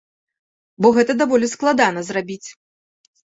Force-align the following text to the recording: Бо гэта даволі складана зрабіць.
Бо 0.85 0.89
гэта 0.95 1.15
даволі 1.21 1.49
складана 1.53 2.05
зрабіць. 2.09 2.49